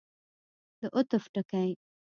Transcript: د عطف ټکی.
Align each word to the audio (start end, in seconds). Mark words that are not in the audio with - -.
د 0.79 0.81
عطف 0.97 1.23
ټکی. 1.33 1.69